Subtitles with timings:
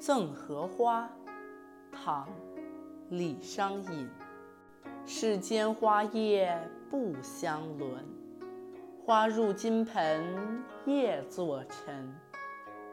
[0.00, 1.06] 赠荷花，
[1.92, 2.26] 唐·
[3.10, 4.08] 李商隐。
[5.04, 6.58] 世间花叶
[6.90, 8.02] 不相伦，
[9.04, 12.10] 花入金盆叶作尘。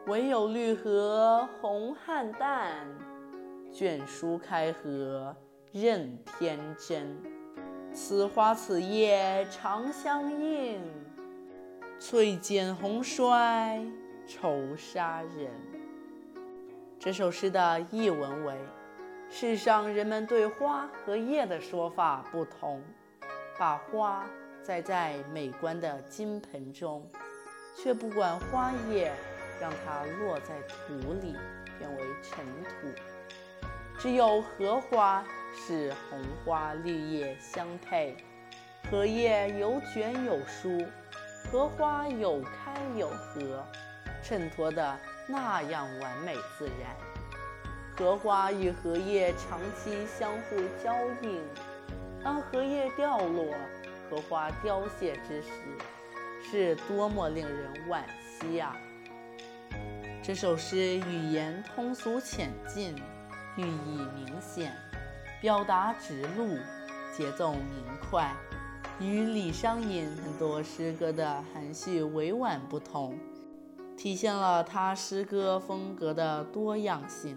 [0.08, 2.74] 唯有绿荷红菡萏，
[3.72, 5.34] 卷舒开合
[5.72, 7.18] 任天真。
[7.94, 10.82] 此花此叶长相映，
[12.00, 13.82] 翠减红衰
[14.28, 15.77] 愁杀人。
[17.08, 18.54] 这首诗的译文为：
[19.30, 22.84] 世上人们对花和叶的说法不同，
[23.58, 24.26] 把花
[24.62, 27.10] 栽在美观的金盆中，
[27.78, 29.14] 却不管花叶，
[29.62, 31.34] 让它落在土里
[31.80, 33.02] 变为尘土。
[33.98, 35.24] 只有荷花
[35.56, 38.18] 是红花绿叶相配，
[38.92, 40.86] 荷叶有卷有舒，
[41.50, 43.64] 荷花有开有合，
[44.24, 44.98] 衬托的。
[45.30, 46.96] 那样完美自然，
[47.98, 51.42] 荷花与荷叶长期相互交映，
[52.24, 53.54] 当荷叶掉落，
[54.10, 55.50] 荷花凋谢之时，
[56.50, 58.04] 是多么令人惋
[58.40, 58.74] 惜呀！
[60.24, 62.96] 这首诗语言通俗浅近，
[63.58, 64.72] 寓意明显，
[65.42, 66.58] 表达直露，
[67.18, 68.34] 节奏明快，
[69.02, 73.20] 与李商隐很多诗歌的含蓄委婉不同。
[73.98, 77.36] 体现了他诗歌风格的多样性。